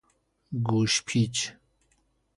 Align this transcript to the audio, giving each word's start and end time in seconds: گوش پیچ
گوش 0.67 0.93
پیچ 1.07 1.35